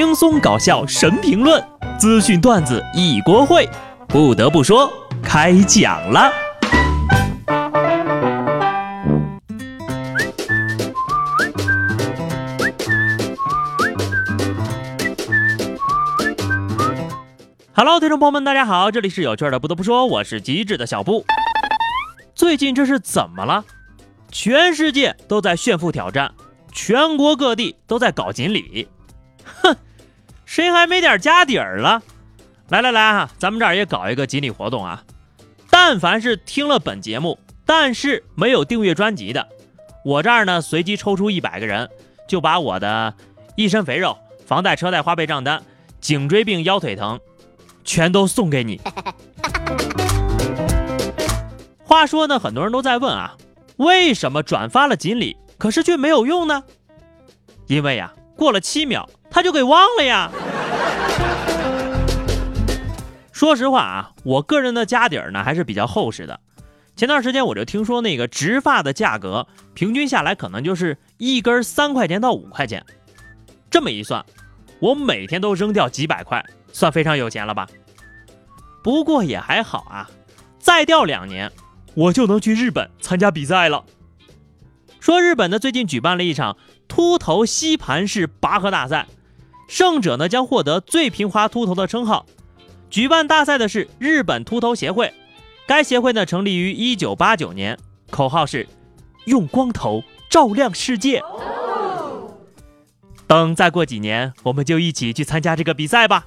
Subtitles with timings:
[0.00, 1.62] 轻松搞笑神评论，
[1.98, 3.68] 资讯段子一锅烩。
[4.08, 4.90] 不得不说，
[5.22, 6.32] 开讲了。
[17.74, 19.60] Hello，听众朋友们，大家好，这里是有趣的。
[19.60, 21.26] 不得不说，我是机智的小布。
[22.34, 23.62] 最近这是怎么了？
[24.32, 26.32] 全世界都在炫富挑战，
[26.72, 28.88] 全国各地都在搞锦鲤。
[29.62, 29.76] 哼，
[30.50, 32.02] 谁还没点家底儿了？
[32.70, 35.04] 来来来哈，咱们这儿也搞一个锦鲤活动啊！
[35.70, 39.48] 但凡是听了本节目，但是没有订阅专辑的，
[40.04, 41.88] 我这儿呢随机抽出一百个人，
[42.26, 43.14] 就把我的
[43.54, 45.62] 一身肥肉、房贷、车贷、花呗账单、
[46.00, 47.20] 颈椎病、腰腿疼，
[47.84, 48.80] 全都送给你。
[51.86, 53.36] 话说呢，很多人都在问啊，
[53.76, 56.64] 为什么转发了锦鲤，可是却没有用呢？
[57.68, 59.08] 因为呀，过了七秒。
[59.30, 60.30] 他就给忘了呀。
[63.32, 66.40] 说实话啊，我个人的家底儿呢还是比较厚实的。
[66.96, 72.84] 前段时间我就听说那个植发的价格平均下来可能就是一根三块钱到五块钱。
[73.70, 74.22] 这么一算，
[74.80, 77.66] 我每天都扔掉几百块，算非常有钱了吧？
[78.82, 80.10] 不过也还好啊，
[80.58, 81.50] 再掉两年，
[81.94, 83.84] 我就能去日本参加比赛了。
[84.98, 86.58] 说日本呢最近举办了一场
[86.88, 89.06] 秃头吸盘式拔河大赛。
[89.70, 92.26] 胜者呢将获得最平滑秃头的称号。
[92.90, 95.14] 举办大赛的是日本秃头协会，
[95.64, 97.78] 该协会呢成立于一九八九年，
[98.10, 98.66] 口号是
[99.26, 101.22] “用光头照亮世界”。
[103.28, 106.26] 等再过几年，我们就一起去参加这个比赛吧。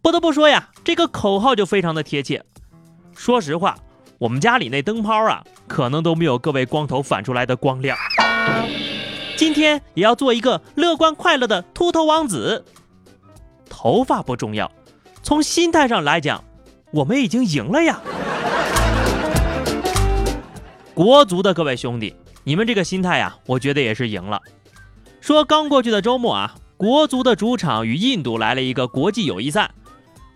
[0.00, 2.42] 不得不说呀，这个口号就非常的贴切。
[3.14, 3.76] 说实话，
[4.16, 7.98] 我们家里那灯泡啊，可能都没有各位光头反出来的光亮。
[9.38, 12.64] 今天也要做一个乐观快乐的秃头王子。
[13.70, 14.68] 头发不重要，
[15.22, 16.42] 从心态上来讲，
[16.90, 18.00] 我们已经赢了呀！
[20.92, 24.42] 国足的各位兄弟，你们这个心态呀，我觉得也是赢了。
[25.20, 29.70] 说刚过去的周末啊，国足的主场与印度来了一个国际友谊赛，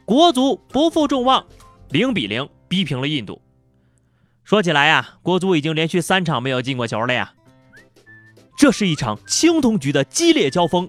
[0.04, 1.44] 国足不负众望，
[1.88, 3.42] 零比零逼平了印度。
[4.44, 7.32] 说起来呀，国足已经连续三场没有进过球了呀。
[8.62, 10.88] 这是一场青铜局的激烈交锋，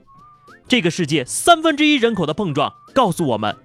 [0.68, 3.58] 这个世界三分之一人口的碰撞告诉我们，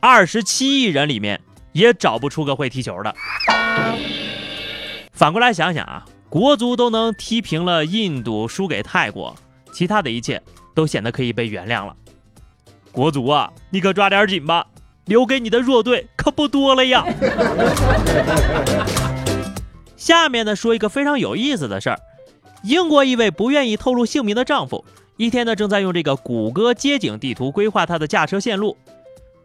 [0.00, 1.38] 二十七亿人里面
[1.72, 3.14] 也找不出个会踢球的。
[5.12, 9.36] 反过来想想啊，国足都能踢平了印度，输给泰国，
[9.74, 10.42] 其他的一切
[10.74, 11.94] 都显得可以被原谅了。
[12.92, 14.66] 国足啊，你可抓点紧吧，
[15.04, 17.04] 留给你的弱队可不多了呀。
[19.98, 22.00] 下面呢，说一个非常有意思的事儿。
[22.62, 24.84] 英国一位不愿意透露姓名的丈夫，
[25.16, 28.76] 一天呢正在用这个谷歌街景地图规划他的驾车线路，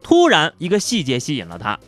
[0.04, 1.80] 突然一个细节吸引了他，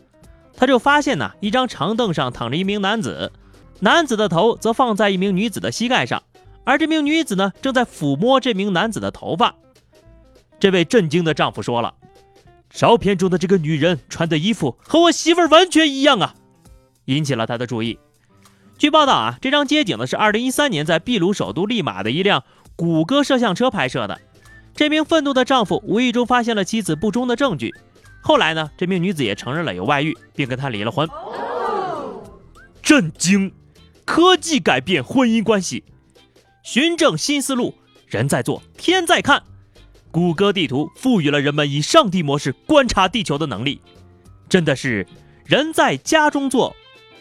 [0.55, 3.31] 他就发现呢一张长凳上躺着一名男子，
[3.79, 6.23] 男子的头则放在一名女子的膝盖上，
[6.63, 9.55] 而这名女子呢正在抚摸这名男子的头发。
[10.59, 11.93] 这位震惊的丈夫说了
[12.69, 16.35] ：“照片中的这个女人穿的衣服和我媳妇儿完全一样啊！”
[17.05, 17.97] 引起了他的注意。
[18.79, 22.45] 据报道啊，这张街景呢是2013年在秘鲁首都利马的一辆
[22.77, 24.17] 谷歌摄像车拍摄的。
[24.73, 27.75] 这名愤怒的丈夫无意中发现了妻子不忠的证据，
[28.21, 31.09] 后来呢，这名女子也承认了有外遇，并跟他离了婚。
[32.81, 33.51] 震惊！
[34.05, 35.83] 科技改变婚姻关系，
[36.63, 37.75] 寻证新思路，
[38.07, 39.43] 人在做，天在看。
[40.09, 43.81] 谷歌地图赋予了人们以上帝模式观察地球的能力，
[44.47, 45.05] 真的是
[45.45, 46.73] 人在家中坐。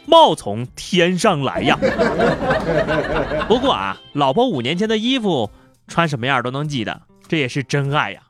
[0.08, 1.78] 冒从天上来呀！
[3.46, 5.50] 不过啊，老婆五年前的衣服
[5.86, 8.22] 穿什么样都能记得，这也是真爱呀。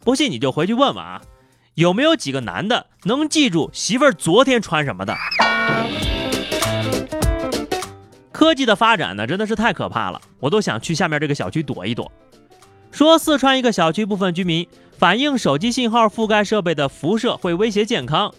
[0.00, 1.22] 不信你就回去问问啊，
[1.74, 5.16] 有没有几个男的能记住媳妇儿昨天穿什么的？
[8.32, 12.10] 科技的发展呢，真的是太可怕了，我都想去下面这个小区躲一躲。
[12.90, 14.66] 说四川一个小区部分居民
[14.98, 18.34] 反映手机信号覆盖设备的辐射会威胁健康。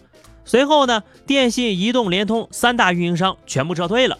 [0.48, 4.18] 随后呢，电信、移动、联通三大运营商全部撤退了。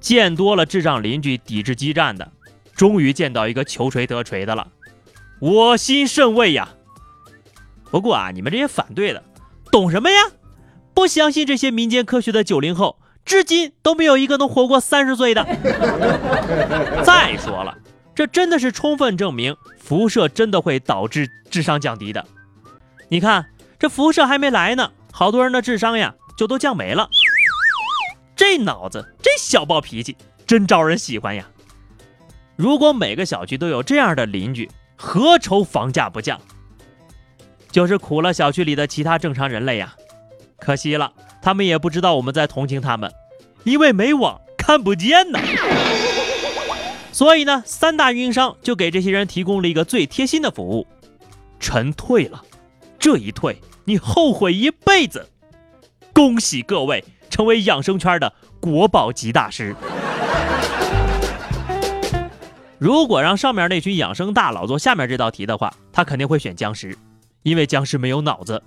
[0.00, 2.30] 见多了智障邻居抵制基站的，
[2.74, 4.68] 终于见到一个求锤得锤的了，
[5.40, 6.68] 我心甚慰呀。
[7.90, 9.24] 不过啊，你们这些反对的，
[9.72, 10.18] 懂什么呀？
[10.92, 15.42] 不相信这些民间科学的九零后，至今都没有一个能活过三十岁的。
[17.02, 17.78] 再说了，
[18.14, 22.26] 这真的是充分证明辐射真的会导致智商降低的。
[23.08, 23.46] 你看。
[23.80, 27.08] 这辐射还没来呢，好多人的智商呀就都降没了。
[28.36, 30.16] 这脑子，这小暴脾气，
[30.46, 31.46] 真招人喜欢呀！
[32.56, 36.38] 如果每个小区都有这样的邻居，何愁房价不降？
[37.70, 39.94] 就是苦了小区里的其他正常人类呀。
[40.58, 43.10] 可惜了，他们也不知道我们在同情他们，
[43.64, 45.38] 因为没网看不见呢。
[47.12, 50.86] 所以呢，三大运营商就给这些人提供了一个最贴心的服务：
[51.58, 52.42] 晨退了，
[53.00, 55.26] 这一退你后悔一辈子。
[56.12, 59.74] 恭喜各位成为养生圈的国宝级大师。
[62.78, 66.96] 如果让上面那群养生大佬做下面这道题的话，他肯定会选僵尸，
[67.42, 68.62] 因为僵尸没有脑子。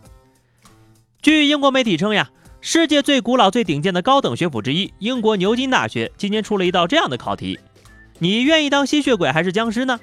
[1.21, 7.59] 据英国媒体称呀，世界最古老、最顶尖的高等学府之一——英国牛津大学，今年出了一道这样的考题：
[8.19, 9.99] 你愿意当吸血鬼还是僵尸呢？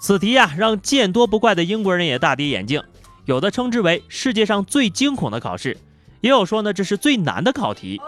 [0.00, 2.82] 此题呀，让见多不怪的英国人也大跌眼镜，
[3.24, 5.78] 有的称之为世界上最惊恐的考试。
[6.20, 8.00] 也有说呢，这是最难的考题。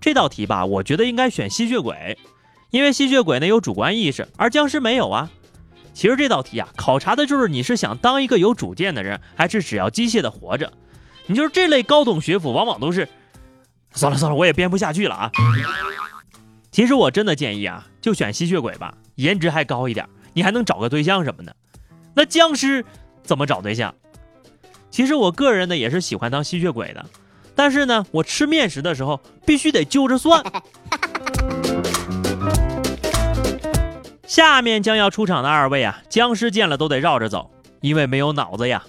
[0.00, 2.18] 这道题吧，我觉得应该选吸血鬼，
[2.70, 5.30] 因为吸血鬼呢有主观意识，而僵尸没有啊。
[5.94, 10.72] 其实这道题啊，考察的就是你是想当一个有主见的人，还是只要机械的活着。
[11.26, 13.06] 你就是这类高等学府，往往都是……
[13.92, 15.30] 算了算了，我也编不下去了啊。
[16.70, 21.54] 其实我真的建议啊，就选吸血鬼吧，颜值还高一点，你还能找个对象什么的。
[22.14, 22.84] 那僵尸
[23.22, 23.94] 怎么找对象？
[24.90, 27.02] 其实我个人呢也是喜欢当吸血鬼的，
[27.54, 30.44] 但是呢，我吃面食的时候必须得就着蒜。
[34.26, 38.84] 下面将要出场的二位啊，僵尸见了都得绕着走，因为没有脑子呀。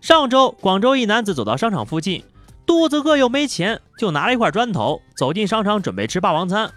[0.00, 2.22] 上周，广州一男子走到商场附近，
[2.64, 6.70] 肚子饿又没钱，就拿了一块砖头走进商场准备吃霸王餐。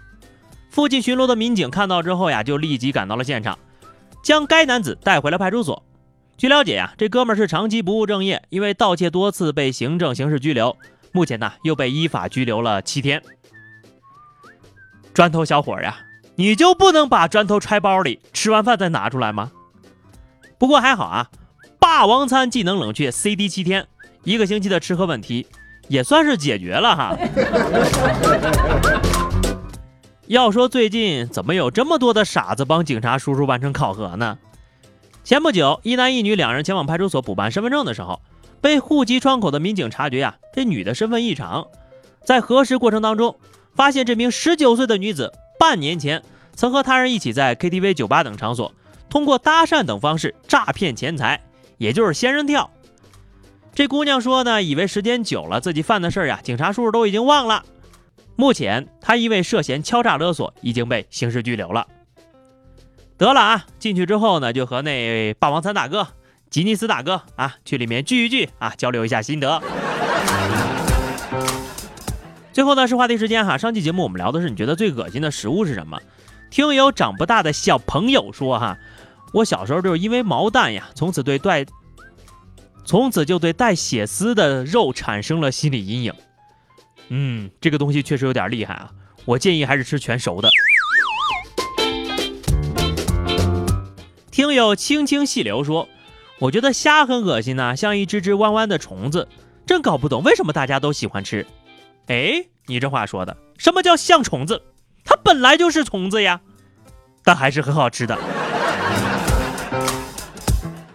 [0.70, 3.58] 附近巡逻的民警看到之后呀，就立即赶到了现场，
[4.24, 5.82] 将该男子带回了派出所。
[6.40, 10.74] 据了解呀，这哥们儿是长期不务正业，因为盗窃多次被行政刑事拘留，
[11.12, 13.22] 目前呢又被依法拘留了七天。
[15.12, 15.98] 砖头小伙呀，
[16.36, 19.52] 你就不能把砖头揣包里，吃完饭再拿出来吗？
[20.56, 21.28] 不过还好啊，
[21.78, 23.86] 霸王餐技能冷却 CD 七天，
[24.24, 25.46] 一个星期的吃喝问题
[25.88, 27.14] 也算是解决了哈。
[30.26, 34.38] 要说最近怎么有这么多的傻子帮警察叔叔完成考核呢？
[35.30, 38.20] 前不久，一男一女两人前往派出所补办身份证的时候，
[38.60, 41.68] 被户籍窗口的民警察觉呀，这女的身份异常。
[42.24, 43.36] 在核实过程当中，
[43.76, 46.20] 发现这名十九岁的女子半年前
[46.56, 48.74] 曾和他人一起在 KTV、酒吧等场所，
[49.08, 51.40] 通过搭讪等方式诈骗钱财，
[51.78, 52.68] 也就是仙人跳。
[53.72, 57.64] 这姑娘说呢，以为时间久了自己犯的事儿呀，警察叔叔都已经忘了。
[58.34, 61.86] 目前，她因为涉嫌敲诈勒索，已经被刑事拘留了。
[63.20, 66.08] 得了啊，进去之后呢，就和那霸王餐大哥、
[66.48, 69.62] 吉尼斯大哥啊，去里面聚一聚啊，交流一下心得。
[72.50, 76.00] 最后呢是话题时间哈，上期节目我们聊的是你觉得最恶心的食物是什么？
[76.48, 78.78] 听友长不大的小朋友说哈，
[79.34, 81.66] 我小时候就是因为毛蛋呀，从此对带，
[82.86, 86.14] 从此就对带血丝的肉产生了心理阴影。
[87.10, 88.90] 嗯，这个东西确实有点厉害啊，
[89.26, 90.48] 我建议还是吃全熟的。
[94.40, 95.86] 听友轻轻细流说
[96.40, 99.28] ：“我觉得虾很恶心呐，像一只只弯弯的虫子，
[99.66, 101.46] 真搞不懂为什么大家都喜欢吃。”
[102.08, 104.62] 哎，你这话说的，什么叫像虫子？
[105.04, 106.40] 它本来就是虫子呀，
[107.22, 108.18] 但还是很好吃的。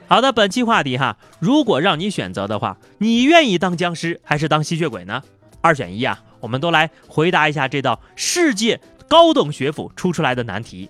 [0.08, 5.22] 好的，本期话题哈，如果让你选择的话，你愿意当僵尸还是当吸血鬼呢？
[5.62, 10.90] 二选一啊，我们都来回答一下这道世界高等学府出出来的难题。